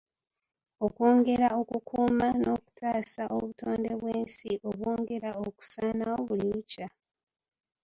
Okwongera 0.85 1.47
okukuuma 1.61 2.27
n’okutaasa 2.39 3.23
obutonde 3.35 3.89
bw’ensi 3.99 4.49
obwongera 4.69 5.29
okusaanawo 5.45 6.17
buli 6.27 6.45
lukya. 6.53 6.87